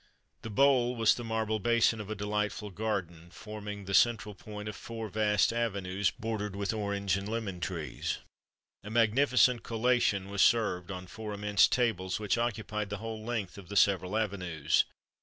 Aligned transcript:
The 0.41 0.49
bowl 0.49 0.95
was 0.95 1.13
the 1.13 1.23
marble 1.23 1.59
basin 1.59 2.01
of 2.01 2.09
a 2.09 2.15
delightful 2.15 2.71
garden, 2.71 3.29
forming 3.29 3.85
the 3.85 3.93
central 3.93 4.33
point 4.33 4.67
of 4.67 4.75
four 4.75 5.09
vast 5.09 5.53
avenues, 5.53 6.09
bordered 6.09 6.55
with 6.55 6.73
orange 6.73 7.17
and 7.17 7.29
lemon 7.29 7.59
trees. 7.59 8.17
A 8.83 8.89
magnificent 8.89 9.61
collation 9.61 10.29
was 10.31 10.41
served 10.41 10.89
on 10.89 11.05
four 11.05 11.33
immense 11.33 11.67
tables, 11.67 12.19
which 12.19 12.35
occupied 12.39 12.89
the 12.89 12.97
whole 12.97 13.23
length 13.23 13.59
of 13.59 13.69
the 13.69 13.77
several 13.77 14.17
avenues. 14.17 14.85